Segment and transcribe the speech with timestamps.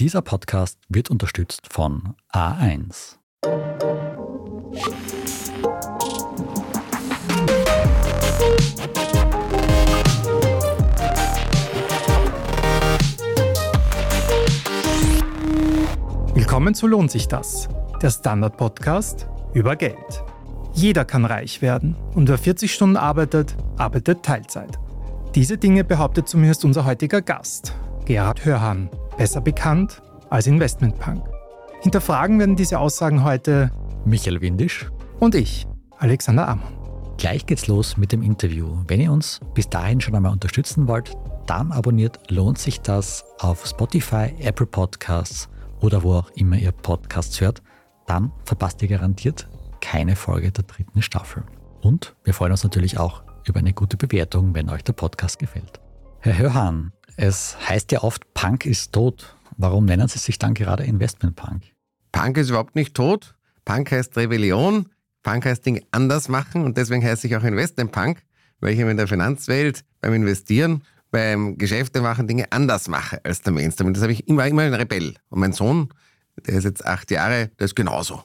[0.00, 3.18] Dieser Podcast wird unterstützt von A1.
[16.32, 17.68] Willkommen zu Lohnt sich das?
[18.00, 20.24] Der Standard-Podcast über Geld.
[20.72, 24.78] Jeder kann reich werden und wer 40 Stunden arbeitet, arbeitet Teilzeit.
[25.34, 27.74] Diese Dinge behauptet zumindest unser heutiger Gast,
[28.06, 28.88] Gerhard Hörhan,
[29.20, 31.22] besser bekannt als Investmentpunk.
[31.82, 33.70] Hinterfragen werden diese Aussagen heute
[34.06, 35.66] Michael Windisch und ich,
[35.98, 36.72] Alexander Amon.
[37.18, 38.78] Gleich geht's los mit dem Interview.
[38.88, 41.12] Wenn ihr uns bis dahin schon einmal unterstützen wollt,
[41.46, 45.50] dann abonniert lohnt sich das auf Spotify, Apple Podcasts
[45.82, 47.60] oder wo auch immer ihr Podcasts hört.
[48.06, 49.46] Dann verpasst ihr garantiert
[49.82, 51.42] keine Folge der dritten Staffel.
[51.82, 55.78] Und wir freuen uns natürlich auch über eine gute Bewertung, wenn euch der Podcast gefällt.
[56.20, 59.36] Herr Hörhan, es heißt ja oft, Punk ist tot.
[59.58, 61.64] Warum nennen Sie sich dann gerade Investment Punk?
[62.12, 63.34] Punk ist überhaupt nicht tot.
[63.66, 64.88] Punk heißt Rebellion.
[65.22, 68.22] Punk heißt Dinge anders machen und deswegen heiße ich auch Investment Punk,
[68.60, 73.52] weil ich in der Finanzwelt beim Investieren, beim Geschäfte machen Dinge anders mache als der
[73.52, 73.88] Mainstream.
[73.88, 75.14] Und das habe ich immer, immer ein Rebell.
[75.28, 75.90] Und mein Sohn,
[76.46, 78.22] der ist jetzt acht Jahre, der ist genauso.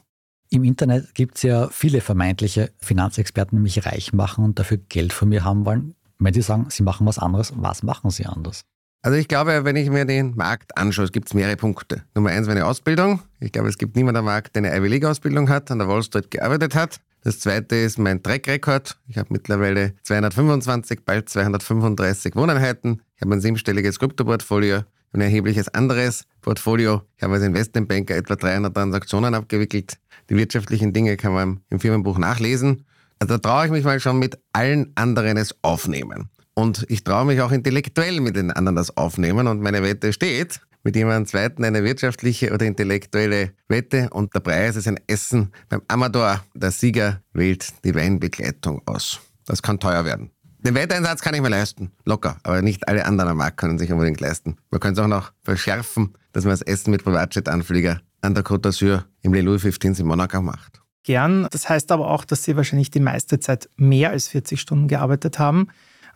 [0.48, 5.12] Im Internet gibt es ja viele vermeintliche Finanzexperten, die mich reich machen und dafür Geld
[5.12, 5.94] von mir haben wollen.
[6.18, 8.64] Wenn sie sagen, sie machen was anderes, was machen sie anders?
[9.06, 12.02] Also ich glaube, wenn ich mir den Markt anschaue, es gibt mehrere Punkte.
[12.16, 13.20] Nummer eins, meine Ausbildung.
[13.38, 15.86] Ich glaube, es gibt niemanden am Markt, der eine Ivy League Ausbildung hat, an der
[15.86, 16.98] Wall Street gearbeitet hat.
[17.22, 18.98] Das zweite ist mein Track-Record.
[19.06, 23.00] Ich habe mittlerweile 225, bald 235 Wohneinheiten.
[23.14, 24.82] Ich habe ein siebenstelliges Krypto-Portfolio,
[25.12, 27.02] ein erhebliches anderes Portfolio.
[27.16, 29.98] Ich habe als Investmentbanker etwa 300 Transaktionen abgewickelt.
[30.30, 32.84] Die wirtschaftlichen Dinge kann man im Firmenbuch nachlesen.
[33.20, 36.28] Also da traue ich mich mal schon mit allen anderen es aufnehmen.
[36.58, 39.46] Und ich traue mich auch intellektuell mit den anderen das aufnehmen.
[39.46, 44.08] Und meine Wette steht mit jemandem zweiten eine wirtschaftliche oder intellektuelle Wette.
[44.10, 46.42] Und der Preis ist ein Essen beim Amador.
[46.54, 49.20] Der Sieger wählt die Weinbegleitung aus.
[49.44, 50.30] Das kann teuer werden.
[50.60, 53.92] Den Wetteinsatz kann ich mir leisten, locker, aber nicht alle anderen am Markt können sich
[53.92, 54.56] unbedingt leisten.
[54.70, 58.62] Man könnte es auch noch verschärfen, dass man das Essen mit Privatjet-Anflieger an der Côte
[58.62, 60.80] d'Azur im Le Louis 15 in Monaco macht.
[61.04, 61.46] Gern.
[61.52, 65.38] Das heißt aber auch, dass Sie wahrscheinlich die meiste Zeit mehr als 40 Stunden gearbeitet
[65.38, 65.68] haben.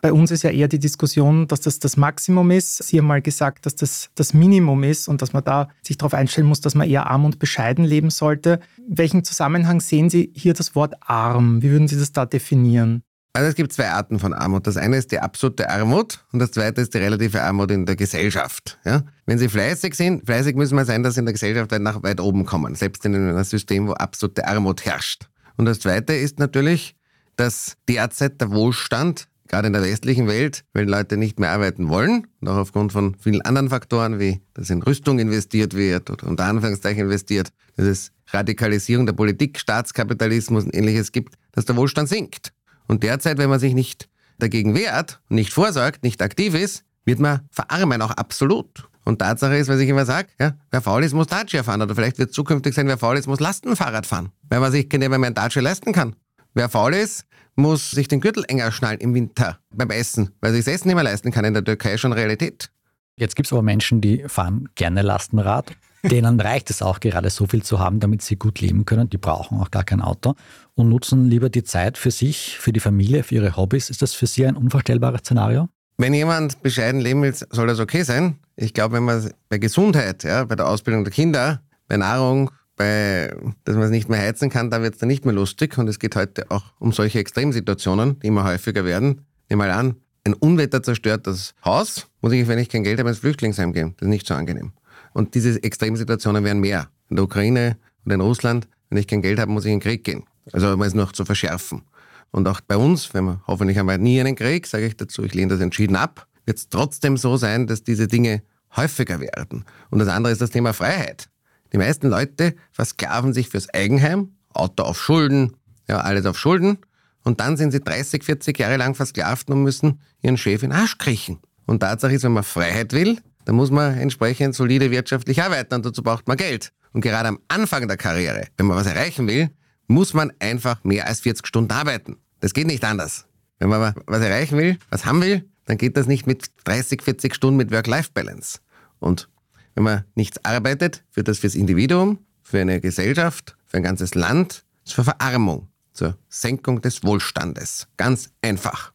[0.03, 2.83] Bei uns ist ja eher die Diskussion, dass das das Maximum ist.
[2.83, 6.15] Sie haben mal gesagt, dass das das Minimum ist und dass man da sich darauf
[6.15, 8.61] einstellen muss, dass man eher arm und bescheiden leben sollte.
[8.89, 11.63] In welchem Zusammenhang sehen Sie hier das Wort arm?
[11.63, 13.03] Wie würden Sie das da definieren?
[13.33, 14.67] Also es gibt zwei Arten von Armut.
[14.67, 17.95] Das eine ist die absolute Armut und das zweite ist die relative Armut in der
[17.95, 18.79] Gesellschaft.
[18.85, 19.05] Ja?
[19.27, 22.21] Wenn Sie fleißig sind, fleißig müssen wir sein, dass Sie in der Gesellschaft nach weit
[22.21, 25.29] oben kommen, selbst in einem System, wo absolute Armut herrscht.
[25.57, 26.97] Und das zweite ist natürlich,
[27.37, 32.29] dass derzeit der Wohlstand, gerade in der westlichen Welt, wenn Leute nicht mehr arbeiten wollen,
[32.41, 36.45] und auch aufgrund von vielen anderen Faktoren, wie dass in Rüstung investiert wird oder unter
[36.45, 42.53] Anführungszeichen investiert, dass es Radikalisierung der Politik, Staatskapitalismus und ähnliches gibt, dass der Wohlstand sinkt.
[42.87, 44.09] Und derzeit, wenn man sich nicht
[44.39, 48.89] dagegen wehrt, nicht vorsorgt, nicht aktiv ist, wird man verarmen, auch absolut.
[49.05, 51.83] Und Tatsache ist, was ich immer sage, ja, wer faul ist, muss Dacia fahren.
[51.83, 54.31] Oder vielleicht wird zukünftig sein, wer faul ist, muss Lastenfahrrad fahren.
[54.49, 56.15] Weil man sich nicht mehr ein Dacia leisten kann.
[56.55, 60.65] Wer faul ist, muss sich den Gürtel enger schnallen im Winter beim Essen, weil sich
[60.65, 61.45] das Essen nicht mehr leisten kann.
[61.45, 62.71] In der Türkei schon Realität.
[63.17, 65.73] Jetzt gibt es aber Menschen, die fahren gerne Lastenrad.
[66.03, 69.11] Denen reicht es auch gerade so viel zu haben, damit sie gut leben können.
[69.11, 70.35] Die brauchen auch gar kein Auto
[70.75, 73.91] und nutzen lieber die Zeit für sich, für die Familie, für ihre Hobbys.
[73.91, 75.69] Ist das für Sie ein unvorstellbares Szenario?
[75.99, 78.39] Wenn jemand bescheiden leben will, soll das okay sein.
[78.57, 83.37] Ich glaube, wenn man bei Gesundheit, ja, bei der Ausbildung der Kinder, bei Nahrung, bei,
[83.65, 85.77] dass man es nicht mehr heizen kann, da wird es dann nicht mehr lustig.
[85.77, 89.27] Und es geht heute auch um solche Extremsituationen, die immer häufiger werden.
[89.51, 93.11] Nimm mal an, ein Unwetter zerstört das Haus, muss ich, wenn ich kein Geld habe,
[93.11, 93.95] ins Flüchtlingsheim gehen.
[93.99, 94.73] Das ist nicht so angenehm.
[95.13, 96.89] Und diese Extremsituationen werden mehr.
[97.11, 97.77] In der Ukraine
[98.07, 100.25] und in Russland, wenn ich kein Geld habe, muss ich in den Krieg gehen.
[100.51, 101.83] Also um es noch zu verschärfen.
[102.31, 105.35] Und auch bei uns, wenn wir hoffentlich einmal nie einen Krieg, sage ich dazu, ich
[105.35, 108.43] lehne das entschieden ab, wird es trotzdem so sein, dass diese Dinge
[108.75, 109.67] häufiger werden.
[109.91, 111.29] Und das andere ist das Thema Freiheit.
[111.73, 115.57] Die meisten Leute versklaven sich fürs Eigenheim, Auto auf Schulden,
[115.89, 116.79] ja, alles auf Schulden.
[117.23, 120.79] Und dann sind sie 30, 40 Jahre lang versklavt und müssen ihren Chef in den
[120.79, 121.39] Arsch kriechen.
[121.67, 125.87] Und Tatsache ist, wenn man Freiheit will, dann muss man entsprechend solide wirtschaftlich arbeiten und
[125.87, 126.73] dazu braucht man Geld.
[126.93, 129.51] Und gerade am Anfang der Karriere, wenn man was erreichen will,
[129.87, 132.17] muss man einfach mehr als 40 Stunden arbeiten.
[132.41, 133.27] Das geht nicht anders.
[133.59, 137.35] Wenn man was erreichen will, was haben will, dann geht das nicht mit 30, 40
[137.35, 138.61] Stunden mit Work-Life-Balance.
[138.99, 139.29] Und
[139.75, 144.65] wenn man nichts arbeitet, führt das fürs Individuum, für eine Gesellschaft, für ein ganzes Land
[144.85, 147.89] zur Verarmung, zur Senkung des Wohlstandes.
[147.97, 148.93] Ganz einfach.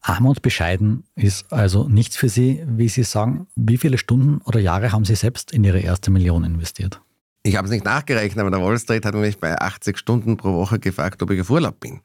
[0.00, 3.46] Arm und bescheiden ist also nichts für Sie, wie Sie sagen.
[3.56, 7.00] Wie viele Stunden oder Jahre haben Sie selbst in Ihre erste Million investiert?
[7.42, 10.52] Ich habe es nicht nachgerechnet, aber der Wall Street hat mich bei 80 Stunden pro
[10.54, 12.00] Woche gefragt, ob ich auf Urlaub bin.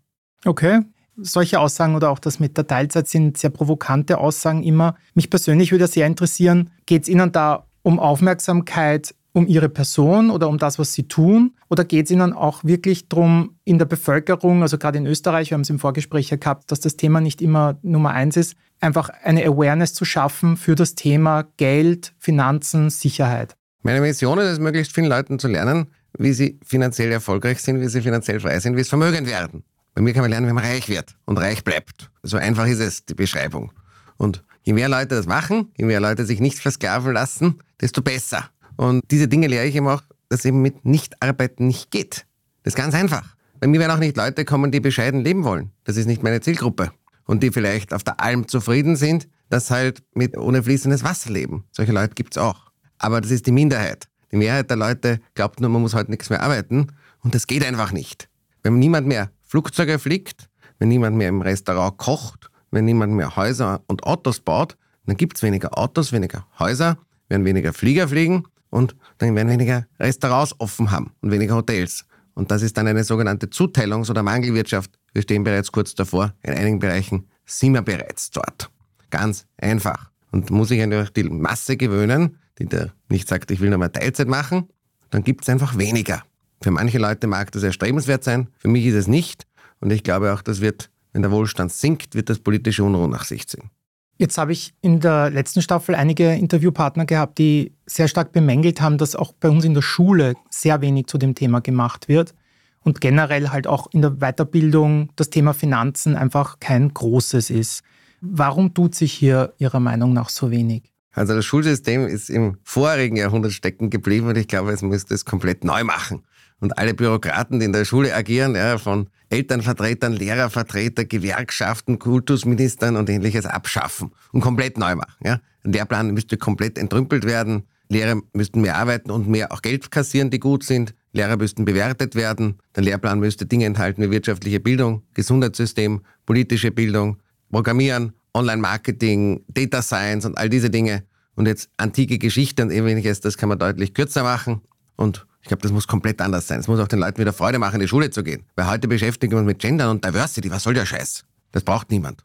[0.46, 0.82] Okay.
[1.16, 4.96] Solche Aussagen oder auch das mit der Teilzeit sind sehr provokante Aussagen immer.
[5.14, 10.48] Mich persönlich würde sehr interessieren, geht es Ihnen da um Aufmerksamkeit um Ihre Person oder
[10.48, 11.54] um das, was Sie tun?
[11.70, 15.56] Oder geht es Ihnen auch wirklich darum, in der Bevölkerung, also gerade in Österreich, wir
[15.56, 19.10] haben es im Vorgespräch ja gehabt, dass das Thema nicht immer Nummer eins ist, einfach
[19.10, 23.56] eine Awareness zu schaffen für das Thema Geld, Finanzen, Sicherheit?
[23.82, 25.88] Meine Mission ist es, möglichst vielen Leuten zu lernen,
[26.18, 29.64] wie sie finanziell erfolgreich sind, wie sie finanziell frei sind, wie sie vermögend werden.
[29.96, 32.10] Bei mir kann man lernen, wie man reich wird und reich bleibt.
[32.24, 33.72] So einfach ist es, die Beschreibung.
[34.18, 38.50] Und je mehr Leute das machen, je mehr Leute sich nicht versklaven lassen, desto besser.
[38.76, 42.26] Und diese Dinge lehre ich eben auch, dass eben mit Nichtarbeiten nicht geht.
[42.64, 43.36] Das ist ganz einfach.
[43.60, 45.72] Bei mir werden auch nicht Leute kommen, die bescheiden leben wollen.
[45.84, 46.92] Das ist nicht meine Zielgruppe.
[47.26, 51.64] Und die vielleicht auf der Alm zufrieden sind, dass halt mit ohne fließendes Wasser leben.
[51.72, 52.72] Solche Leute gibt's auch.
[52.98, 54.08] Aber das ist die Minderheit.
[54.32, 56.88] Die Mehrheit der Leute glaubt nur, man muss heute nichts mehr arbeiten.
[57.22, 58.30] Und das geht einfach nicht.
[58.64, 60.50] Wenn niemand mehr Flugzeuge fliegt,
[60.80, 65.44] wenn niemand mehr im Restaurant kocht, wenn niemand mehr Häuser und Autos baut, dann gibt's
[65.44, 66.98] weniger Autos, weniger Häuser,
[67.30, 72.06] werden weniger Flieger fliegen und dann werden weniger Restaurants offen haben und weniger Hotels.
[72.34, 74.92] Und das ist dann eine sogenannte Zuteilungs- oder Mangelwirtschaft.
[75.14, 76.34] Wir stehen bereits kurz davor.
[76.42, 78.72] In einigen Bereichen sind wir bereits dort.
[79.12, 80.10] Ganz einfach.
[80.32, 83.90] Und muss ich einfach die Masse gewöhnen, die da nicht sagt, ich will nur mal
[83.90, 84.68] Teilzeit machen,
[85.12, 86.24] dann gibt es einfach weniger.
[86.62, 89.46] Für manche Leute mag das erstrebenswert sein, für mich ist es nicht.
[89.80, 93.24] Und ich glaube auch, das wird, wenn der Wohlstand sinkt, wird das politische Unruhe nach
[93.24, 93.70] sich ziehen.
[94.18, 98.98] Jetzt habe ich in der letzten Staffel einige Interviewpartner gehabt, die sehr stark bemängelt haben,
[98.98, 102.34] dass auch bei uns in der Schule sehr wenig zu dem Thema gemacht wird
[102.82, 107.82] und generell halt auch in der Weiterbildung das Thema Finanzen einfach kein großes ist.
[108.22, 110.94] Warum tut sich hier Ihrer Meinung nach so wenig?
[111.12, 115.26] Also das Schulsystem ist im vorigen Jahrhundert stecken geblieben und ich glaube, es müsste es
[115.26, 116.24] komplett neu machen.
[116.64, 123.10] Und alle Bürokraten, die in der Schule agieren, ja, von Elternvertretern, Lehrervertreter, Gewerkschaften, Kultusministern und
[123.10, 125.18] ähnliches abschaffen und komplett neu machen.
[125.26, 125.42] Ja.
[125.66, 127.64] Ein Lehrplan müsste komplett entrümpelt werden.
[127.90, 130.96] Lehrer müssten mehr arbeiten und mehr auch Geld kassieren, die gut sind.
[131.12, 132.60] Lehrer müssten bewertet werden.
[132.78, 137.18] Der Lehrplan müsste Dinge enthalten wie wirtschaftliche Bildung, Gesundheitssystem, politische Bildung,
[137.52, 141.04] Programmieren, Online-Marketing, Data Science und all diese Dinge.
[141.36, 144.62] Und jetzt antike Geschichte und ähnliches, das kann man deutlich kürzer machen.
[144.96, 146.62] Und ich glaube, das muss komplett anders sein.
[146.62, 148.46] Es muss auch den Leuten wieder Freude machen, in die Schule zu gehen.
[148.56, 150.50] Weil heute beschäftigen wir uns mit Gendern und Diversity.
[150.50, 151.26] Was soll der Scheiß?
[151.52, 152.24] Das braucht niemand.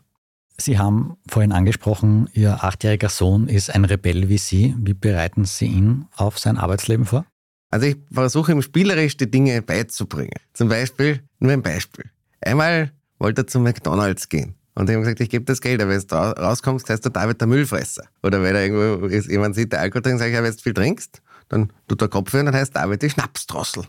[0.56, 4.74] Sie haben vorhin angesprochen, Ihr achtjähriger Sohn ist ein Rebell wie Sie.
[4.78, 7.26] Wie bereiten Sie ihn auf sein Arbeitsleben vor?
[7.70, 10.38] Also ich versuche ihm spielerisch die Dinge beizubringen.
[10.52, 12.04] Zum Beispiel, nur ein Beispiel.
[12.40, 14.54] Einmal wollte er zu McDonalds gehen.
[14.76, 17.40] Und ich habe gesagt, ich gebe das Geld, aber wenn du rauskommst, heißt der David
[17.40, 18.04] der Müllfresser.
[18.22, 20.58] Oder wenn er irgendwo ist, jemand sieht, der Alkohol trinkt, sage ich, ja, wenn du
[20.58, 23.84] viel trinkst, dann tut der Kopf weh und dann heißt David die Schnapsdrossel.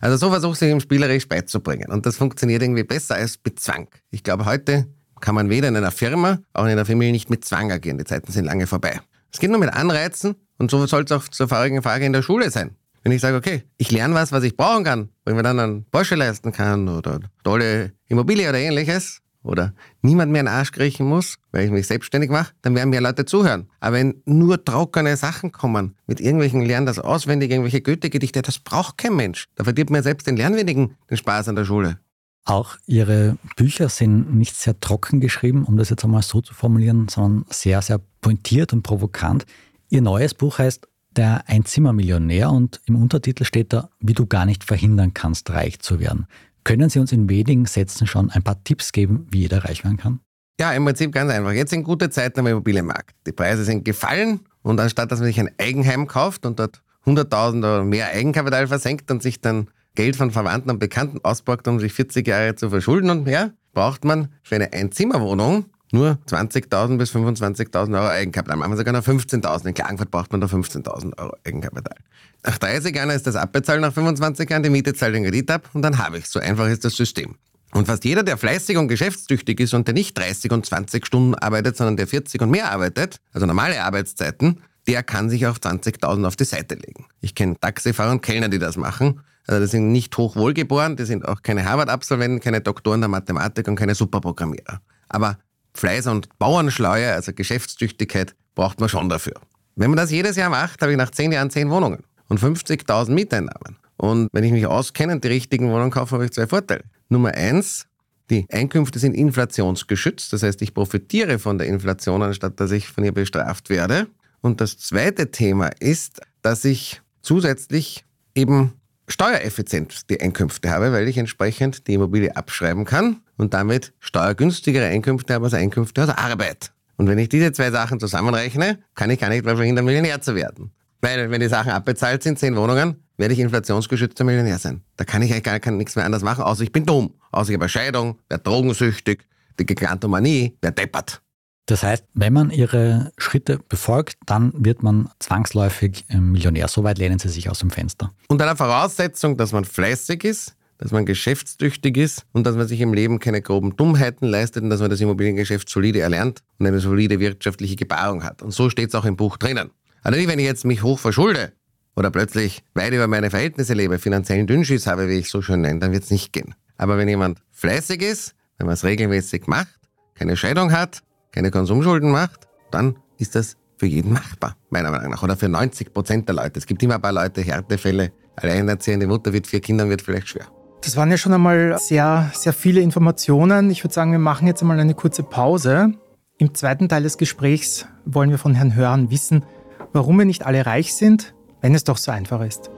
[0.00, 1.90] Also so versuche ich ihm spielerisch beizubringen.
[1.90, 3.88] Und das funktioniert irgendwie besser als mit Zwang.
[4.10, 4.86] Ich glaube, heute
[5.20, 7.98] kann man weder in einer Firma, auch in einer Familie nicht mit Zwang agieren.
[7.98, 9.00] Die Zeiten sind lange vorbei.
[9.32, 12.22] Es geht nur mit Anreizen und so soll es auch zur vorigen Frage in der
[12.22, 12.76] Schule sein.
[13.02, 15.84] Wenn ich sage, okay, ich lerne was, was ich brauchen kann, ich mir dann einen
[15.84, 21.06] Porsche leisten kann oder tolle Immobilie oder ähnliches, oder niemand mehr in den Arsch kriechen
[21.06, 23.68] muss, weil ich mich selbstständig mache, dann werden mehr Leute zuhören.
[23.80, 28.98] Aber wenn nur trockene Sachen kommen, mit irgendwelchen Lernen das auswendig, irgendwelche Goethe-Gedichte, das braucht
[28.98, 29.48] kein Mensch.
[29.54, 31.98] Da verdient man selbst den Lernwenigen den Spaß an der Schule.
[32.44, 37.08] Auch Ihre Bücher sind nicht sehr trocken geschrieben, um das jetzt einmal so zu formulieren,
[37.08, 39.46] sondern sehr, sehr pointiert und provokant.
[39.88, 44.64] Ihr neues Buch heißt Der Einzimmermillionär und im Untertitel steht da, wie du gar nicht
[44.64, 46.26] verhindern kannst, reich zu werden.
[46.70, 49.96] Können Sie uns in wenigen Sätzen schon ein paar Tipps geben, wie jeder reich werden
[49.96, 50.20] kann?
[50.60, 51.50] Ja, im Prinzip ganz einfach.
[51.50, 53.16] Jetzt sind gute Zeiten am Immobilienmarkt.
[53.26, 57.58] Die Preise sind gefallen und anstatt dass man sich ein Eigenheim kauft und dort 100.000
[57.58, 61.92] oder mehr Eigenkapital versenkt und sich dann Geld von Verwandten und Bekannten auspackt, um sich
[61.92, 67.98] 40 Jahre zu verschulden und mehr, braucht man für eine Einzimmerwohnung nur 20.000 bis 25.000
[67.98, 68.56] Euro Eigenkapital.
[68.56, 69.66] Machen wir sogar noch 15.000.
[69.66, 71.96] In Klagenfurt braucht man da 15.000 Euro Eigenkapital.
[72.44, 75.68] Nach 30 Jahren ist das abbezahlt, nach 25 Jahren die Miete zahlt den Kredit ab
[75.74, 77.36] und dann habe ich So einfach ist das System.
[77.72, 81.34] Und fast jeder, der fleißig und geschäftstüchtig ist und der nicht 30 und 20 Stunden
[81.34, 86.26] arbeitet, sondern der 40 und mehr arbeitet, also normale Arbeitszeiten, der kann sich auf 20.000
[86.26, 87.06] auf die Seite legen.
[87.20, 89.20] Ich kenne Taxifahrer und Kellner, die das machen.
[89.46, 93.76] Also die sind nicht hochwohlgeboren, die sind auch keine Harvard-Absolventen, keine Doktoren der Mathematik und
[93.76, 94.80] keine Superprogrammierer.
[95.08, 95.38] Aber
[95.74, 99.34] Fleiß und Bauernschleue, also Geschäftstüchtigkeit, braucht man schon dafür.
[99.76, 103.10] Wenn man das jedes Jahr macht, habe ich nach 10 Jahren 10 Wohnungen und 50.000
[103.10, 103.76] Mieteinnahmen.
[103.98, 106.84] Und wenn ich mich auskenne und die richtigen Wohnungen kaufe, habe ich zwei Vorteile.
[107.10, 107.86] Nummer eins,
[108.30, 113.04] Die Einkünfte sind inflationsgeschützt, das heißt, ich profitiere von der Inflation, anstatt dass ich von
[113.04, 114.06] ihr bestraft werde.
[114.40, 118.04] Und das zweite Thema ist, dass ich zusätzlich
[118.36, 118.74] eben
[119.08, 125.34] steuereffizient die Einkünfte habe, weil ich entsprechend die Immobilie abschreiben kann und damit steuergünstigere Einkünfte
[125.34, 126.70] habe als Einkünfte aus Arbeit.
[126.96, 130.36] Und wenn ich diese zwei Sachen zusammenrechne, kann ich gar nicht mehr verhindern, Millionär zu
[130.36, 130.70] werden.
[131.00, 134.82] Weil wenn die Sachen abbezahlt sind, zehn Wohnungen, werde ich inflationsgeschützter Millionär sein.
[134.96, 137.14] Da kann ich eigentlich gar kann nichts mehr anders machen, außer ich bin dumm.
[137.32, 139.26] Außer ich habe Scheidung, werde drogensüchtig,
[139.58, 141.22] die Geklantomanie, wer deppert.
[141.66, 146.66] Das heißt, wenn man Ihre Schritte befolgt, dann wird man zwangsläufig Millionär.
[146.66, 148.12] Soweit lehnen Sie sich aus dem Fenster.
[148.28, 152.80] Unter der Voraussetzung, dass man fleißig ist, dass man geschäftstüchtig ist und dass man sich
[152.80, 156.80] im Leben keine groben Dummheiten leistet und dass man das Immobiliengeschäft solide erlernt und eine
[156.80, 158.42] solide wirtschaftliche Gebarung hat.
[158.42, 159.70] Und so steht es auch im Buch drinnen.
[160.02, 161.52] Also nicht, wenn ich jetzt mich hoch verschulde
[161.96, 165.80] oder plötzlich weit über meine Verhältnisse lebe, finanziellen Dünnschiss habe, wie ich so schön nenne,
[165.80, 166.54] dann wird es nicht gehen.
[166.78, 169.78] Aber wenn jemand fleißig ist, wenn man es regelmäßig macht,
[170.14, 171.02] keine Scheidung hat,
[171.32, 175.22] keine Konsumschulden macht, dann ist das für jeden machbar, meiner Meinung nach.
[175.22, 176.58] Oder für 90 Prozent der Leute.
[176.58, 178.12] Es gibt immer ein paar Leute, Härtefälle.
[178.36, 180.46] Alleinerziehende Mutter wird vier Kindern, wird vielleicht schwer.
[180.82, 183.70] Das waren ja schon einmal sehr, sehr viele Informationen.
[183.70, 185.92] Ich würde sagen, wir machen jetzt einmal eine kurze Pause.
[186.38, 189.44] Im zweiten Teil des Gesprächs wollen wir von Herrn Hörn wissen,
[189.92, 192.70] warum wir nicht alle reich sind, wenn es doch so einfach ist.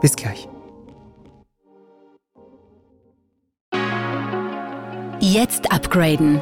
[0.00, 0.48] Bis gleich.
[5.20, 6.40] Jetzt upgraden.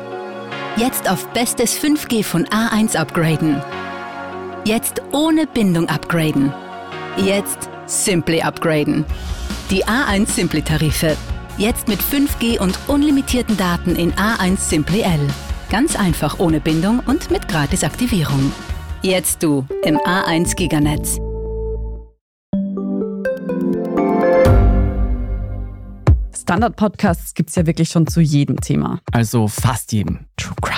[0.77, 3.61] Jetzt auf bestes 5G von A1 upgraden.
[4.65, 6.53] Jetzt ohne Bindung upgraden.
[7.17, 9.05] Jetzt Simply upgraden.
[9.71, 11.17] Die A1 Simply Tarife.
[11.57, 15.29] Jetzt mit 5G und unlimitierten Daten in A1 Simply L.
[15.71, 18.53] Ganz einfach ohne Bindung und mit Gratisaktivierung.
[19.03, 21.19] Jetzt du im A1 Giganetz.
[26.35, 29.01] Standard-Podcasts gibt es ja wirklich schon zu jedem Thema.
[29.13, 30.21] Also fast jedem.
[30.39, 30.78] True Crime.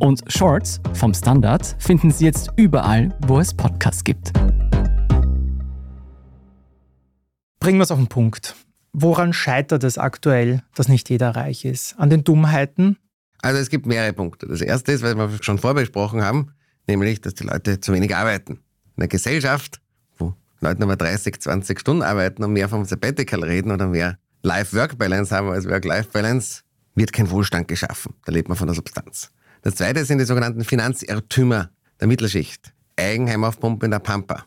[0.00, 4.32] Und Shorts vom Standard finden Sie jetzt überall, wo es Podcasts gibt.
[7.60, 8.56] Bringen wir es auf den Punkt.
[8.94, 11.96] Woran scheitert es aktuell, dass nicht jeder reich ist?
[11.98, 12.96] An den Dummheiten?
[13.42, 14.46] Also es gibt mehrere Punkte.
[14.46, 16.54] Das erste ist, was wir schon vorbesprochen haben,
[16.86, 18.54] nämlich, dass die Leute zu wenig arbeiten.
[18.96, 19.82] In einer Gesellschaft,
[20.16, 25.36] wo Leute nur 30, 20 Stunden arbeiten und mehr vom Sabbatical reden oder mehr Life-Work-Balance
[25.36, 26.62] haben als Work-Life-Balance,
[26.94, 28.14] wird kein Wohlstand geschaffen.
[28.24, 29.30] Da lebt man von der Substanz.
[29.62, 32.72] Das zweite sind die sogenannten Finanzirrtümer der Mittelschicht.
[32.96, 34.44] Eigenheim auf Pumpe in der Pampa.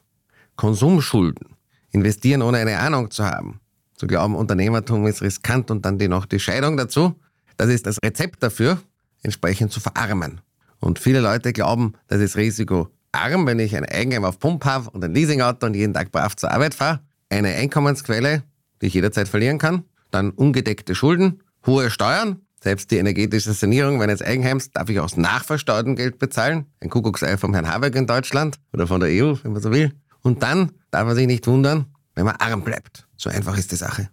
[0.55, 1.55] Konsumschulden.
[1.91, 3.59] Investieren ohne eine Ahnung zu haben.
[3.95, 7.19] Zu glauben, Unternehmertum ist riskant und dann die noch die Scheidung dazu.
[7.57, 8.81] Das ist das Rezept dafür,
[9.21, 10.41] entsprechend zu verarmen.
[10.79, 15.03] Und viele Leute glauben, das ist risikoarm, wenn ich ein Eigenheim auf Pump habe und
[15.03, 17.01] ein Leasingauto und jeden Tag brav zur Arbeit fahre.
[17.29, 18.43] Eine Einkommensquelle,
[18.81, 19.83] die ich jederzeit verlieren kann.
[20.11, 22.41] Dann ungedeckte Schulden, hohe Steuern.
[22.63, 26.65] Selbst die energetische Sanierung meines Eigenheims darf ich aus nachversteuertem Geld bezahlen.
[26.79, 29.91] Ein Kuckucksei vom Herrn Habeck in Deutschland oder von der EU, wenn man so will.
[30.21, 33.05] Und dann darf man sich nicht wundern, wenn man arm bleibt.
[33.17, 34.07] So einfach ist die Sache.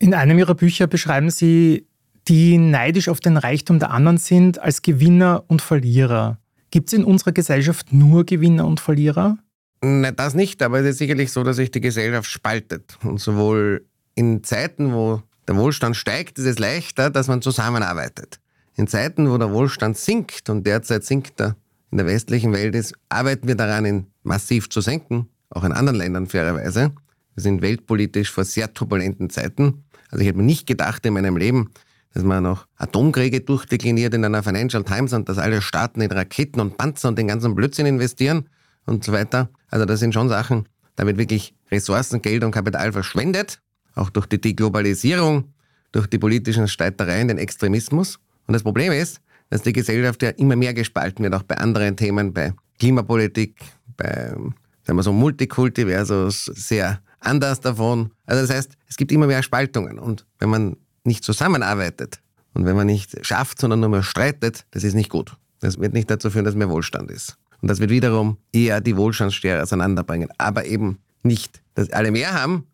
[0.00, 1.86] In einem Ihrer Bücher beschreiben Sie
[2.26, 6.40] die neidisch auf den Reichtum der anderen sind, als Gewinner und Verlierer.
[6.72, 9.38] Gibt es in unserer Gesellschaft nur Gewinner und Verlierer?
[9.82, 12.98] Nein, das nicht, aber es ist sicherlich so, dass sich die Gesellschaft spaltet.
[13.04, 13.86] Und sowohl
[14.16, 18.40] in Zeiten, wo der Wohlstand steigt, ist es leichter, dass man zusammenarbeitet.
[18.76, 21.56] In Zeiten, wo der Wohlstand sinkt, und derzeit sinkt er
[21.90, 25.98] in der westlichen Welt, ist, arbeiten wir daran, ihn massiv zu senken, auch in anderen
[25.98, 26.92] Ländern fairerweise.
[27.34, 29.84] Wir sind weltpolitisch vor sehr turbulenten Zeiten.
[30.10, 31.70] Also ich hätte mir nicht gedacht in meinem Leben,
[32.12, 36.60] dass man noch Atomkriege durchdekliniert in einer Financial Times und dass alle Staaten in Raketen
[36.60, 38.48] und Panzer und den ganzen Blödsinn investieren
[38.86, 39.50] und so weiter.
[39.68, 43.60] Also das sind schon Sachen, da wird wirklich Ressourcen, Geld und Kapital verschwendet,
[43.94, 45.52] auch durch die Deglobalisierung,
[45.92, 48.18] durch die politischen Streitereien, den Extremismus.
[48.46, 49.20] Und das Problem ist,
[49.50, 53.56] dass die Gesellschaft ja immer mehr gespalten wird, auch bei anderen Themen, bei Klimapolitik,
[53.96, 54.34] bei,
[54.82, 58.10] sagen wir so, Multikulti versus sehr anders davon.
[58.26, 59.98] Also das heißt, es gibt immer mehr Spaltungen.
[59.98, 62.20] Und wenn man nicht zusammenarbeitet
[62.54, 65.36] und wenn man nicht schafft, sondern nur mehr streitet, das ist nicht gut.
[65.60, 67.38] Das wird nicht dazu führen, dass mehr Wohlstand ist.
[67.62, 70.28] Und das wird wiederum eher die Wohlstandsschere auseinanderbringen.
[70.36, 72.66] Aber eben nicht, dass alle mehr haben,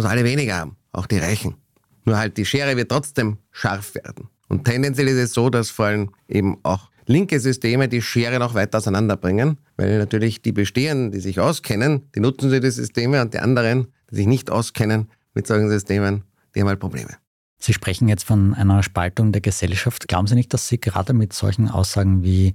[0.00, 0.76] sondern alle weniger haben.
[0.92, 1.54] Auch die Reichen.
[2.04, 4.28] Nur halt die Schere wird trotzdem scharf werden.
[4.48, 8.54] Und tendenziell ist es so, dass vor allem eben auch linke Systeme die Schere noch
[8.54, 13.34] weiter auseinanderbringen, weil natürlich die bestehenden, die sich auskennen, die nutzen sie die Systeme und
[13.34, 17.16] die anderen, die sich nicht auskennen mit solchen Systemen, die haben halt Probleme.
[17.58, 20.08] Sie sprechen jetzt von einer Spaltung der Gesellschaft.
[20.08, 22.54] Glauben Sie nicht, dass Sie gerade mit solchen Aussagen wie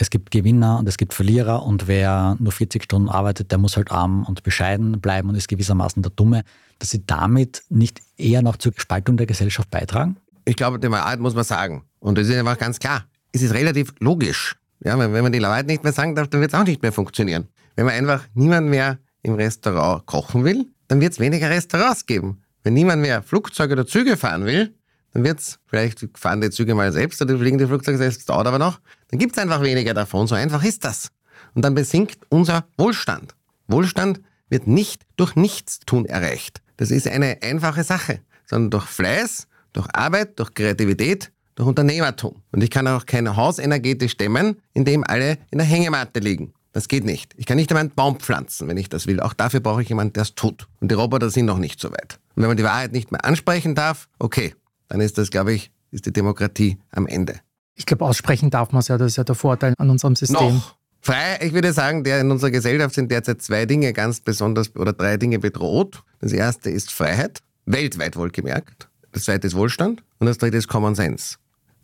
[0.00, 3.76] es gibt Gewinner und es gibt Verlierer und wer nur 40 Stunden arbeitet, der muss
[3.76, 6.44] halt arm und bescheiden bleiben und ist gewissermaßen der Dumme,
[6.78, 10.16] dass Sie damit nicht eher noch zur Spaltung der Gesellschaft beitragen?
[10.44, 11.82] Ich glaube, die Wahrheit muss man sagen.
[11.98, 13.06] Und das ist einfach ganz klar.
[13.32, 14.56] Es ist relativ logisch.
[14.84, 16.92] Ja, wenn man die Wahrheit nicht mehr sagen darf, dann wird es auch nicht mehr
[16.92, 17.48] funktionieren.
[17.74, 22.42] Wenn man einfach niemand mehr im Restaurant kochen will, dann wird es weniger Restaurants geben.
[22.62, 24.77] Wenn niemand mehr Flugzeuge oder Züge fahren will,
[25.12, 28.46] dann wird es, vielleicht fahren die Züge mal selbst oder fliegen die Flugzeuge selbst, dauert
[28.46, 30.26] aber noch, dann gibt es einfach weniger davon.
[30.26, 31.08] So einfach ist das.
[31.54, 33.34] Und dann besinkt unser Wohlstand.
[33.68, 36.62] Wohlstand wird nicht durch Nichtstun erreicht.
[36.76, 42.42] Das ist eine einfache Sache, sondern durch Fleiß, durch Arbeit, durch Kreativität, durch Unternehmertum.
[42.52, 46.54] Und ich kann auch kein Haus energetisch dämmen, in dem alle in der Hängematte liegen.
[46.72, 47.34] Das geht nicht.
[47.36, 49.20] Ich kann nicht einmal einen Baum pflanzen, wenn ich das will.
[49.20, 50.68] Auch dafür brauche ich jemanden, der es tut.
[50.80, 52.20] Und die Roboter sind noch nicht so weit.
[52.36, 54.54] Und wenn man die Wahrheit nicht mehr ansprechen darf, okay,
[54.88, 57.40] dann ist das, glaube ich, ist die Demokratie am Ende.
[57.74, 60.54] Ich glaube, aussprechen darf man es ja, das ist ja der Vorteil an unserem System.
[60.54, 60.76] Noch.
[61.00, 64.92] Frei, ich würde sagen, der in unserer Gesellschaft sind derzeit zwei Dinge ganz besonders oder
[64.92, 66.02] drei Dinge bedroht.
[66.20, 68.88] Das erste ist Freiheit, weltweit wohlgemerkt.
[69.12, 71.36] Das zweite ist Wohlstand und das dritte ist Common Sense.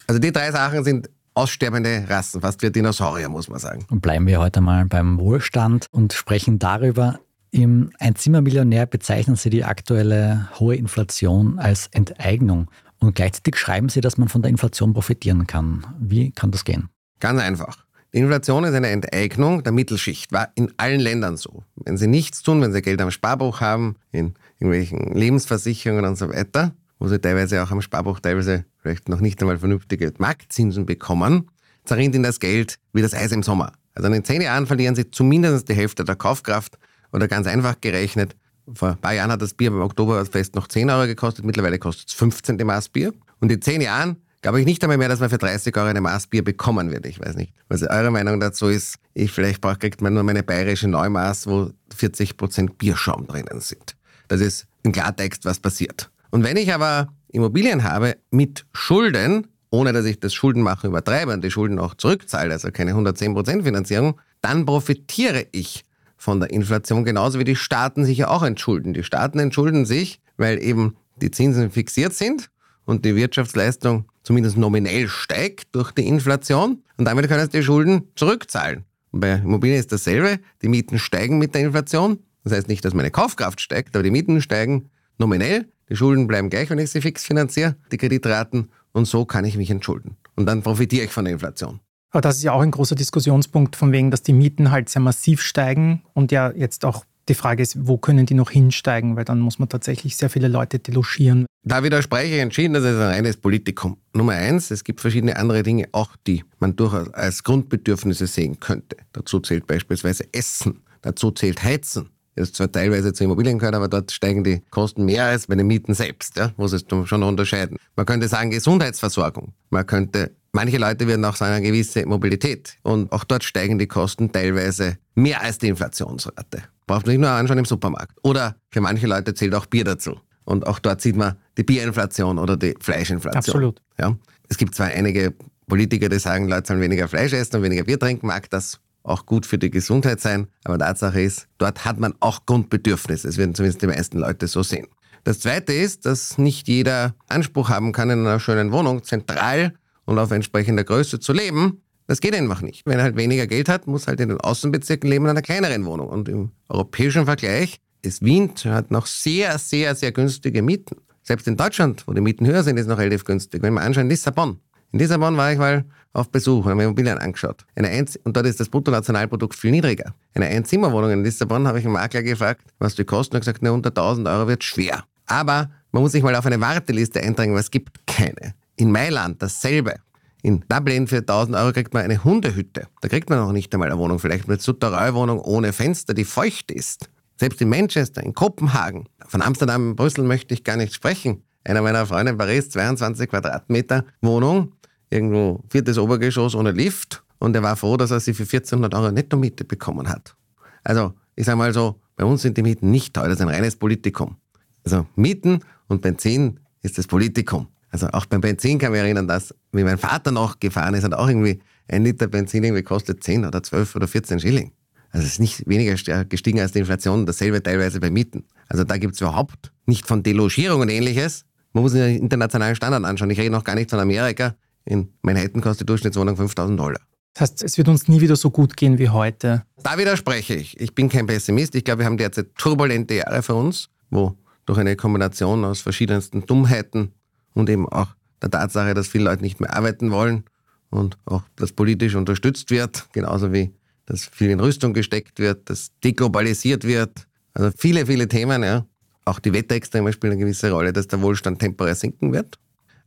[0.06, 3.86] Also die drei Sachen sind aussterbende Rassen, fast wie Dinosaurier, muss man sagen.
[3.90, 7.20] Und bleiben wir heute mal beim Wohlstand und sprechen darüber.
[7.50, 12.68] Im Einzimmermillionär bezeichnen Sie die aktuelle hohe Inflation als Enteignung.
[13.04, 15.86] Und gleichzeitig schreiben Sie, dass man von der Inflation profitieren kann.
[16.00, 16.88] Wie kann das gehen?
[17.20, 17.84] Ganz einfach.
[18.14, 21.64] Die Inflation ist eine Enteignung der Mittelschicht, war in allen Ländern so.
[21.76, 26.30] Wenn sie nichts tun, wenn sie Geld am Sparbuch haben, in irgendwelchen Lebensversicherungen und so
[26.30, 31.50] weiter, wo sie teilweise auch am Sparbuch teilweise vielleicht noch nicht einmal vernünftige Marktzinsen bekommen,
[31.84, 33.72] zerrinnt ihnen das Geld wie das Eis im Sommer.
[33.94, 36.78] Also in zehn Jahren verlieren sie zumindest die Hälfte der Kaufkraft
[37.12, 38.34] oder ganz einfach gerechnet.
[38.72, 42.08] Vor ein paar Jahren hat das Bier beim Oktoberfest noch 10 Euro gekostet, mittlerweile kostet
[42.08, 43.12] es 15 Maß Bier.
[43.40, 46.00] Und in zehn Jahren glaube ich nicht einmal mehr, dass man für 30 Euro eine
[46.00, 47.06] Maß Bier bekommen wird.
[47.06, 48.96] Ich weiß nicht, was eure Meinung dazu ist.
[49.12, 53.96] Ich vielleicht brauche, kriegt man nur meine bayerische Neumaß, wo 40 Prozent Bierschaum drinnen sind.
[54.28, 56.10] Das ist im Klartext, was passiert.
[56.30, 61.42] Und wenn ich aber Immobilien habe mit Schulden, ohne dass ich das Schuldenmachen übertreibe und
[61.42, 65.83] die Schulden auch zurückzahle, also keine 110% Finanzierung, dann profitiere ich
[66.24, 68.94] von der Inflation, genauso wie die Staaten sich ja auch entschulden.
[68.94, 72.50] Die Staaten entschulden sich, weil eben die Zinsen fixiert sind
[72.86, 78.08] und die Wirtschaftsleistung zumindest nominell steigt durch die Inflation und damit können sie die Schulden
[78.16, 78.84] zurückzahlen.
[79.10, 82.18] Und bei Immobilien ist dasselbe, die Mieten steigen mit der Inflation.
[82.42, 86.50] Das heißt nicht, dass meine Kaufkraft steigt, aber die Mieten steigen nominell die Schulden bleiben
[86.50, 90.16] gleich, wenn ich sie fix finanziere, die Kreditraten, und so kann ich mich entschulden.
[90.36, 91.80] Und dann profitiere ich von der Inflation.
[92.14, 95.02] Aber das ist ja auch ein großer Diskussionspunkt, von wegen, dass die Mieten halt sehr
[95.02, 99.24] massiv steigen und ja jetzt auch die Frage ist, wo können die noch hinsteigen, weil
[99.24, 101.44] dann muss man tatsächlich sehr viele Leute delogieren.
[101.64, 103.96] Da widerspreche ich entschieden, das ist ein reines Politikum.
[104.12, 108.96] Nummer eins, es gibt verschiedene andere Dinge, auch die man durchaus als Grundbedürfnisse sehen könnte.
[109.12, 114.12] Dazu zählt beispielsweise Essen, dazu zählt Heizen, das zwar teilweise zu Immobilien gehört, aber dort
[114.12, 116.36] steigen die Kosten mehr als bei den Mieten selbst.
[116.36, 117.76] Ja, muss es schon unterscheiden.
[117.96, 119.52] Man könnte sagen Gesundheitsversorgung.
[119.70, 122.78] Man könnte, manche Leute werden auch sagen, eine gewisse Mobilität.
[122.82, 126.62] Und auch dort steigen die Kosten teilweise mehr als die Inflationsrate.
[126.86, 128.16] Braucht man sich nur anschauen im Supermarkt.
[128.22, 130.18] Oder für manche Leute zählt auch Bier dazu.
[130.44, 133.38] Und auch dort sieht man die Bierinflation oder die Fleischinflation.
[133.38, 133.82] Absolut.
[133.98, 134.16] Ja.
[134.48, 135.34] Es gibt zwar einige
[135.66, 139.26] Politiker, die sagen, Leute sollen weniger Fleisch essen und weniger Bier trinken, mag das auch
[139.26, 140.46] gut für die Gesundheit sein.
[140.64, 143.28] Aber Tatsache ist, dort hat man auch Grundbedürfnisse.
[143.28, 144.86] Es werden zumindest die meisten Leute so sehen.
[145.24, 149.72] Das Zweite ist, dass nicht jeder Anspruch haben kann, in einer schönen Wohnung zentral
[150.04, 151.82] und auf entsprechender Größe zu leben.
[152.06, 152.82] Das geht einfach nicht.
[152.84, 155.84] Wenn er halt weniger Geld hat, muss halt in den Außenbezirken leben in einer kleineren
[155.86, 156.08] Wohnung.
[156.08, 160.96] Und im europäischen Vergleich ist Wien hat noch sehr, sehr, sehr günstige Mieten.
[161.22, 163.62] Selbst in Deutschland, wo die Mieten höher sind, ist noch relativ günstig.
[163.62, 164.58] Wenn man anschaut, Lissabon.
[164.92, 167.64] In Lissabon war ich mal auf Besuch und habe mir Immobilien angeschaut.
[167.74, 170.14] Eine Einz und dort ist das Bruttonationalprodukt viel niedriger.
[170.34, 173.34] Eine Einzimmerwohnung in Lissabon habe ich einen Makler gefragt, was die kosten.
[173.34, 175.04] Er hat gesagt, ne, unter 1000 Euro wird schwer.
[175.26, 178.54] Aber man muss sich mal auf eine Warteliste eintragen, weil es gibt keine.
[178.76, 179.96] In Mailand dasselbe.
[180.42, 182.86] In Dublin für 1000 Euro kriegt man eine Hundehütte.
[183.00, 186.70] Da kriegt man noch nicht einmal eine Wohnung, vielleicht eine Souterrain-Wohnung ohne Fenster, die feucht
[186.70, 187.08] ist.
[187.36, 191.42] Selbst in Manchester, in Kopenhagen, von Amsterdam, in Brüssel möchte ich gar nicht sprechen.
[191.64, 194.72] Einer meiner Freunde in Paris, 22 Quadratmeter Wohnung,
[195.08, 199.12] irgendwo viertes Obergeschoss ohne Lift und er war froh, dass er sie für 1400 Euro
[199.12, 200.36] Netto-Miete bekommen hat.
[200.82, 203.48] Also, ich sage mal so, bei uns sind die Mieten nicht teuer, das ist ein
[203.48, 204.36] reines Politikum.
[204.84, 207.68] Also Mieten und Benzin ist das Politikum.
[207.94, 211.04] Also auch beim Benzin kann ich mich erinnern, dass, wie mein Vater noch gefahren ist,
[211.04, 214.72] hat auch irgendwie ein Liter Benzin irgendwie kostet 10 oder 12 oder 14 Schilling.
[215.10, 218.46] Also es ist nicht weniger gestiegen als die Inflation, dasselbe teilweise bei Mieten.
[218.66, 221.44] Also da gibt es überhaupt nicht von Delogierung und ähnliches.
[221.72, 223.30] Man muss sich den internationalen Standard anschauen.
[223.30, 224.56] Ich rede noch gar nicht von Amerika.
[224.84, 227.00] In Manhattan kostet die Durchschnittswohnung 5000 Dollar.
[227.34, 229.62] Das heißt, es wird uns nie wieder so gut gehen wie heute.
[229.84, 230.80] Da widerspreche ich.
[230.80, 231.76] Ich bin kein Pessimist.
[231.76, 236.44] Ich glaube, wir haben derzeit turbulente Jahre für uns, wo durch eine Kombination aus verschiedensten
[236.44, 237.12] Dummheiten
[237.54, 240.44] und eben auch der Tatsache, dass viele Leute nicht mehr arbeiten wollen
[240.90, 243.72] und auch das politisch unterstützt wird, genauso wie
[244.06, 247.26] dass viel in Rüstung gesteckt wird, dass deglobalisiert wird.
[247.54, 248.86] Also viele, viele Themen, ja.
[249.24, 252.58] Auch die Wetterextreme spielen eine gewisse Rolle, dass der Wohlstand temporär sinken wird.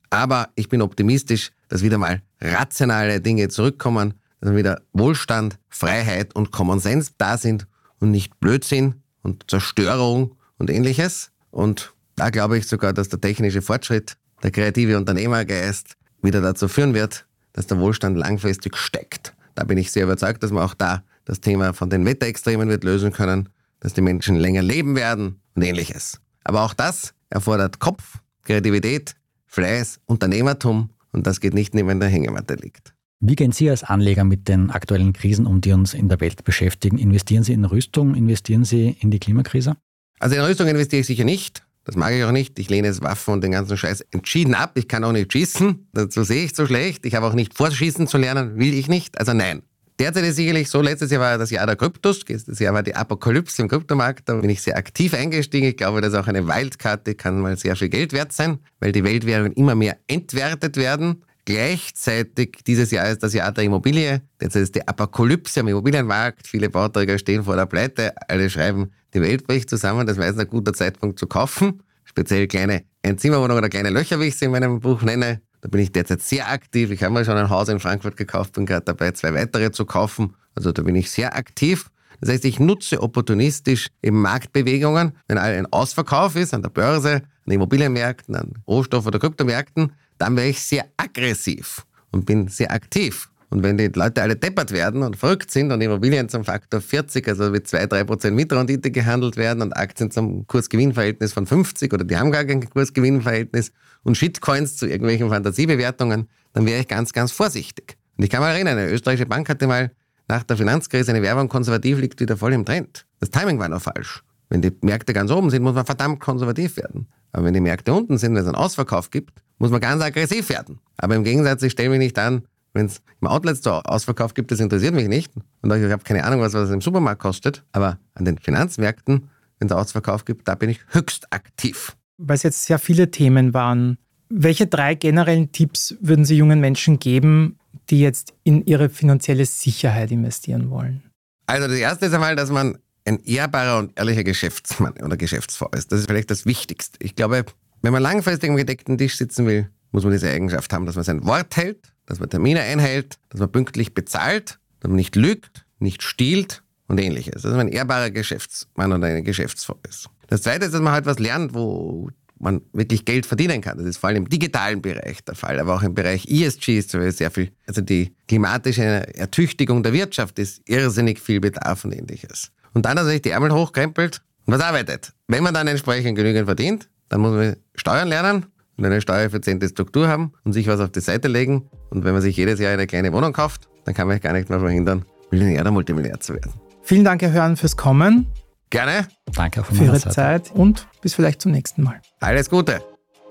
[0.09, 6.51] Aber ich bin optimistisch, dass wieder mal rationale Dinge zurückkommen, dass wieder Wohlstand, Freiheit und
[6.51, 7.67] Common Sense da sind
[7.99, 11.31] und nicht Blödsinn und Zerstörung und ähnliches.
[11.51, 16.93] Und da glaube ich sogar, dass der technische Fortschritt, der kreative Unternehmergeist wieder dazu führen
[16.93, 19.33] wird, dass der Wohlstand langfristig steckt.
[19.55, 22.83] Da bin ich sehr überzeugt, dass man auch da das Thema von den Wetterextremen wird
[22.83, 26.19] lösen können, dass die Menschen länger leben werden und ähnliches.
[26.43, 32.55] Aber auch das erfordert Kopf, Kreativität, Fleiß, Unternehmertum und das geht nicht neben der Hängematte
[32.55, 32.93] liegt.
[33.19, 36.43] Wie gehen Sie als Anleger mit den aktuellen Krisen um, die uns in der Welt
[36.43, 36.99] beschäftigen?
[36.99, 38.13] Investieren Sie in Rüstung?
[38.13, 39.75] Investieren Sie in die Klimakrise?
[40.19, 41.66] Also in Rüstung investiere ich sicher nicht.
[41.87, 42.59] Das mag ich auch nicht.
[42.59, 44.71] Ich lehne es Waffen und den ganzen Scheiß entschieden ab.
[44.75, 45.87] Ich kann auch nicht schießen.
[45.93, 47.05] Dazu sehe ich so schlecht.
[47.05, 48.59] Ich habe auch nicht vor, schießen zu lernen.
[48.59, 49.17] Will ich nicht.
[49.17, 49.63] Also nein.
[49.97, 52.93] Derzeit ist sicherlich so, letztes Jahr war das Jahr der Kryptos, das Jahr war die
[52.93, 55.65] Apokalypse im Kryptomarkt, da bin ich sehr aktiv eingestiegen.
[55.65, 58.91] Ich glaube, das ist auch eine Wildkarte, kann mal sehr viel Geld wert sein, weil
[58.91, 61.23] die Weltwährungen immer mehr entwertet werden.
[61.47, 64.21] Gleichzeitig dieses Jahr ist das Jahr der Immobilie.
[64.41, 66.45] Derzeit ist die Apokalypse am Immobilienmarkt.
[66.45, 68.13] Viele Bauträger stehen vor der Pleite.
[68.27, 70.05] Alle schreiben, die Welt bricht zusammen.
[70.05, 71.83] Das wäre ein guter Zeitpunkt zu kaufen.
[72.03, 75.39] Speziell kleine Einzimmerwohnungen oder kleine Löcher, wie ich sie in meinem Buch nenne.
[75.61, 76.91] Da bin ich derzeit sehr aktiv.
[76.91, 79.85] Ich habe mir schon ein Haus in Frankfurt gekauft, bin gerade dabei, zwei weitere zu
[79.85, 80.35] kaufen.
[80.53, 81.89] Also da bin ich sehr aktiv.
[82.19, 85.13] Das heißt, ich nutze opportunistisch eben Marktbewegungen.
[85.29, 90.47] Wenn ein Ausverkauf ist an der Börse, an Immobilienmärkten, an Rohstoff- oder Kryptomärkten, dann wäre
[90.47, 93.29] ich sehr aggressiv und bin sehr aktiv.
[93.49, 97.25] Und wenn die Leute alle deppert werden und verrückt sind und Immobilien zum Faktor 40,
[97.29, 102.31] also mit 2-3% Mitrendite gehandelt werden und Aktien zum Kursgewinnverhältnis von 50 oder die haben
[102.31, 103.71] gar kein Kursgewinnverhältnis
[104.03, 107.97] und Shitcoins zu irgendwelchen Fantasiebewertungen, dann wäre ich ganz, ganz vorsichtig.
[108.17, 109.91] Und ich kann mal erinnern, eine österreichische Bank hatte mal
[110.27, 113.05] nach der Finanzkrise eine Werbung, konservativ liegt wieder voll im Trend.
[113.19, 114.23] Das Timing war noch falsch.
[114.49, 117.07] Wenn die Märkte ganz oben sind, muss man verdammt konservativ werden.
[117.31, 120.49] Aber wenn die Märkte unten sind, wenn es einen Ausverkauf gibt, muss man ganz aggressiv
[120.49, 120.79] werden.
[120.97, 122.43] Aber im Gegensatz, ich stelle mich nicht an,
[122.73, 125.31] wenn es im Outlet so Ausverkauf gibt, das interessiert mich nicht.
[125.61, 127.63] Und ich habe keine Ahnung, was das im Supermarkt kostet.
[127.71, 131.95] Aber an den Finanzmärkten, wenn es Ausverkauf gibt, da bin ich höchst aktiv.
[132.17, 133.97] Weil es jetzt sehr viele Themen waren.
[134.29, 137.57] Welche drei generellen Tipps würden Sie jungen Menschen geben,
[137.89, 141.03] die jetzt in ihre finanzielle Sicherheit investieren wollen?
[141.47, 145.91] Also das Erste ist einmal, dass man ein ehrbarer und ehrlicher Geschäftsmann oder Geschäftsfrau ist.
[145.91, 146.97] Das ist vielleicht das Wichtigste.
[147.01, 147.45] Ich glaube,
[147.81, 151.03] wenn man langfristig am gedeckten Tisch sitzen will, muss man diese Eigenschaft haben, dass man
[151.03, 155.65] sein Wort hält, dass man Termine einhält, dass man pünktlich bezahlt, dass man nicht lügt,
[155.79, 157.43] nicht stiehlt und ähnliches.
[157.43, 160.09] Dass man ein ehrbarer Geschäftsmann oder eine Geschäftsfrau ist.
[160.27, 162.09] Das Zweite ist, dass man halt was lernt, wo
[162.39, 163.77] man wirklich Geld verdienen kann.
[163.77, 166.91] Das ist vor allem im digitalen Bereich der Fall, aber auch im Bereich ESG ist
[166.91, 167.51] sehr viel.
[167.65, 168.83] Also die klimatische
[169.15, 172.51] Ertüchtigung der Wirtschaft ist irrsinnig viel Bedarf und ähnliches.
[172.73, 175.13] Und dann, dass er sich die Ärmel hochkrempelt und was arbeitet.
[175.27, 178.45] Wenn man dann entsprechend genügend verdient, dann muss man Steuern lernen
[178.77, 181.69] und eine steuereffiziente Struktur haben und sich was auf die Seite legen.
[181.89, 184.49] Und wenn man sich jedes Jahr eine kleine Wohnung kauft, dann kann man gar nicht
[184.49, 186.53] mehr verhindern, Millionär oder Multimillionär zu werden.
[186.83, 188.27] Vielen Dank, Herr Hörn, fürs Kommen.
[188.69, 189.07] Gerne.
[189.33, 190.15] Danke auch von für Ihre Seite.
[190.15, 192.01] Zeit und bis vielleicht zum nächsten Mal.
[192.19, 192.81] Alles Gute.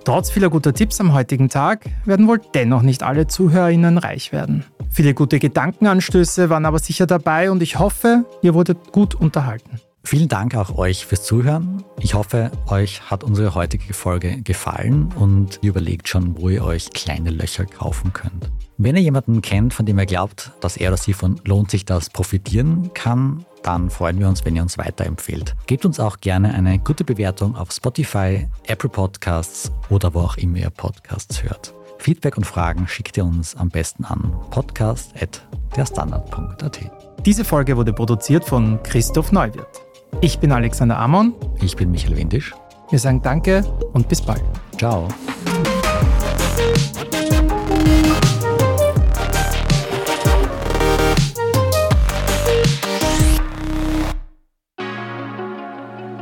[0.05, 4.65] Trotz vieler guter Tipps am heutigen Tag werden wohl dennoch nicht alle ZuhörerInnen reich werden.
[4.89, 9.81] Viele gute Gedankenanstöße waren aber sicher dabei und ich hoffe, ihr wurdet gut unterhalten.
[10.07, 11.83] Vielen Dank auch euch fürs Zuhören.
[11.99, 16.91] Ich hoffe, euch hat unsere heutige Folge gefallen und ihr überlegt schon, wo ihr euch
[16.91, 18.53] kleine Löcher kaufen könnt.
[18.79, 21.87] Wenn ihr jemanden kennt, von dem ihr glaubt, dass er oder sie von lohnt sich
[21.87, 25.57] das profitieren kann, dann freuen wir uns, wenn ihr uns weiterempfehlt.
[25.67, 30.59] Gebt uns auch gerne eine gute Bewertung auf Spotify, Apple Podcasts oder wo auch immer
[30.59, 31.75] ihr Podcasts hört.
[31.99, 36.79] Feedback und Fragen schickt ihr uns am besten an podcast.derstandard.at.
[37.25, 39.86] Diese Folge wurde produziert von Christoph Neuwirth.
[40.23, 41.35] Ich bin Alexander Amon.
[41.63, 42.55] Ich bin Michael Windisch.
[42.91, 44.43] Wir sagen Danke und bis bald.
[44.79, 45.09] Ciao.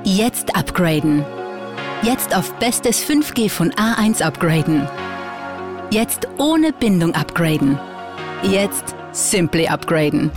[0.05, 1.25] Jetzt upgraden.
[2.03, 4.89] Jetzt auf bestes 5G von A1 upgraden.
[5.91, 7.79] Jetzt ohne Bindung upgraden.
[8.43, 10.33] Jetzt Simply upgraden.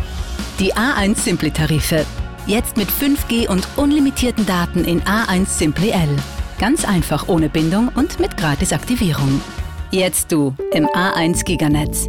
[0.60, 2.06] Die A1 Simply Tarife.
[2.48, 6.08] Jetzt mit 5G und unlimitierten Daten in A1 Simply L.
[6.58, 9.42] Ganz einfach ohne Bindung und mit Gratisaktivierung.
[9.92, 12.08] Jetzt du im A1 Giganetz.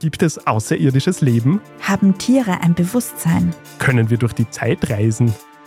[0.00, 1.60] Gibt es außerirdisches Leben?
[1.80, 3.54] Haben Tiere ein Bewusstsein?
[3.78, 5.32] Können wir durch die Zeit reisen?